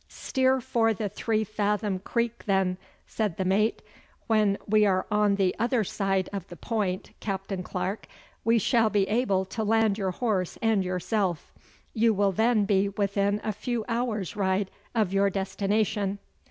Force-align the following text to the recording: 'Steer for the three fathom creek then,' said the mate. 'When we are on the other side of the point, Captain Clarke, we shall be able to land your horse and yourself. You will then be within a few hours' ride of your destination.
'Steer 0.07 0.59
for 0.59 0.95
the 0.95 1.07
three 1.07 1.43
fathom 1.43 1.99
creek 1.99 2.45
then,' 2.47 2.79
said 3.05 3.37
the 3.37 3.45
mate. 3.45 3.83
'When 4.25 4.57
we 4.67 4.83
are 4.83 5.05
on 5.11 5.35
the 5.35 5.55
other 5.59 5.83
side 5.83 6.27
of 6.33 6.47
the 6.47 6.55
point, 6.55 7.11
Captain 7.19 7.61
Clarke, 7.61 8.07
we 8.43 8.57
shall 8.57 8.89
be 8.89 9.07
able 9.07 9.45
to 9.45 9.63
land 9.63 9.99
your 9.99 10.09
horse 10.09 10.57
and 10.59 10.83
yourself. 10.83 11.53
You 11.93 12.15
will 12.15 12.31
then 12.31 12.65
be 12.65 12.89
within 12.89 13.41
a 13.43 13.51
few 13.51 13.85
hours' 13.87 14.35
ride 14.35 14.71
of 14.95 15.13
your 15.13 15.29
destination. 15.29 16.17